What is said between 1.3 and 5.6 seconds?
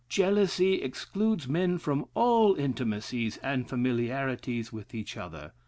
men from all intimacies and familiarities with each other.